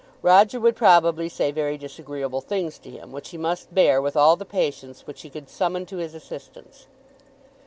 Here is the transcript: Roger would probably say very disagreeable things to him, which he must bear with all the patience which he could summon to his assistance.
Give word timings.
Roger 0.23 0.59
would 0.59 0.75
probably 0.75 1.29
say 1.29 1.51
very 1.51 1.77
disagreeable 1.77 2.41
things 2.41 2.79
to 2.79 2.89
him, 2.89 3.11
which 3.11 3.29
he 3.29 3.37
must 3.37 3.71
bear 3.71 4.01
with 4.01 4.17
all 4.17 4.35
the 4.35 4.45
patience 4.45 5.05
which 5.05 5.21
he 5.21 5.29
could 5.29 5.47
summon 5.47 5.85
to 5.85 5.97
his 5.97 6.15
assistance. 6.15 6.87